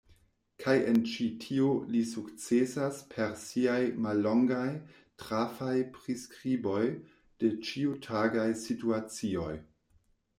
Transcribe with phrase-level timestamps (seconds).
[0.61, 1.65] Kaj en ĉi tio
[1.95, 4.65] li sukcesas per siaj mallongaj,
[5.25, 6.81] trafaj priskriboj
[7.45, 9.53] de ĉiutagaj situacioj.